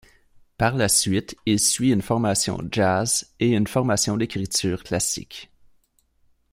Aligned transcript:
Par 0.57 0.73
la 0.77 0.87
suite, 0.89 1.35
il 1.45 1.59
suit 1.59 1.91
une 1.91 2.01
formation 2.01 2.57
jazz 2.71 3.31
et 3.39 3.49
une 3.51 3.67
formation 3.67 4.17
d’écriture 4.17 4.83
classique. 4.83 5.51